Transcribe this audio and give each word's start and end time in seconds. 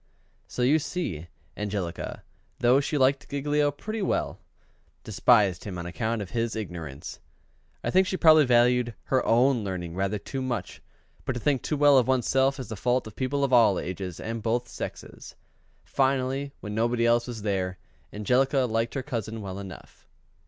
So 0.47 0.63
you 0.63 0.79
see, 0.79 1.27
Angelica, 1.55 2.23
though 2.57 2.79
she 2.79 2.97
liked 2.97 3.29
Giglio 3.29 3.69
pretty 3.69 4.01
well, 4.01 4.39
despised 5.03 5.63
him 5.63 5.77
on 5.77 5.85
account 5.85 6.23
of 6.23 6.31
his 6.31 6.55
ignorance. 6.55 7.19
I 7.83 7.91
think 7.91 8.07
she 8.07 8.17
probably 8.17 8.45
valued 8.45 8.95
her 9.13 9.23
own 9.23 9.63
learning 9.63 9.93
rather 9.93 10.17
too 10.17 10.41
much; 10.41 10.81
but 11.23 11.33
to 11.33 11.39
think 11.39 11.61
too 11.61 11.77
well 11.77 11.99
of 11.99 12.07
one's 12.07 12.27
self 12.27 12.59
is 12.59 12.69
the 12.69 12.75
fault 12.75 13.05
of 13.05 13.15
people 13.15 13.43
of 13.43 13.53
all 13.53 13.77
ages 13.77 14.19
and 14.19 14.41
both 14.41 14.67
sexes. 14.67 15.35
Finally, 15.85 16.51
when 16.61 16.73
nobody 16.73 17.05
else 17.05 17.27
was 17.27 17.43
there, 17.43 17.77
Angelica 18.11 18.61
liked 18.61 18.95
her 18.95 19.03
cousin 19.03 19.39
well 19.39 19.59
enough. 19.59 20.07